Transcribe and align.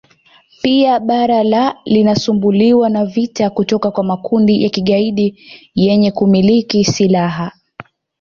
Pia 0.63 0.99
bara 0.99 1.43
la 1.43 1.77
linasumbuliwa 1.85 2.89
na 2.89 3.05
vita 3.05 3.49
kutoka 3.49 3.91
kwa 3.91 4.03
makundi 4.03 4.63
ya 4.63 4.69
kigaidi 4.69 5.39
yenye 5.75 6.11
kumiliki 6.11 6.85
silaha 6.85 7.51